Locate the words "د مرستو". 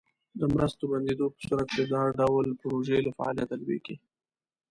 0.39-0.83